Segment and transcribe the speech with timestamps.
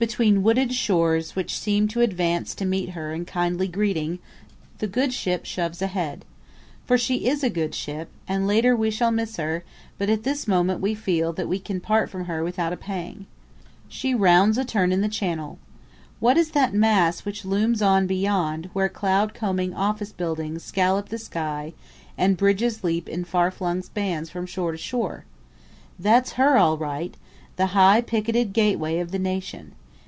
[0.00, 4.20] Between wooded shores which seem to advance to meet her in kindly greeting,
[4.78, 6.24] the good ship shoves ahead.
[6.84, 9.64] For she is a good ship, and later we shall miss her,
[9.98, 13.26] but at this moment we feel that we can part from her without a pang.
[13.88, 15.58] She rounds a turn in the channel.
[16.20, 21.18] What is that mass which looms on beyond, where cloud combing office buildings scallop the
[21.18, 21.72] sky
[22.16, 25.24] and bridges leap in far flung spans from shore to shore?
[25.98, 27.16] That's her all right
[27.56, 29.72] the high picketed gateway of the nation.